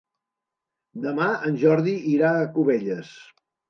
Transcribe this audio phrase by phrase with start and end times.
[1.05, 3.19] Demà en Jordi irà a Cubelles.